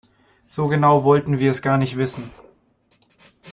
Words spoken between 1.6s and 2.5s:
gar nicht wissen.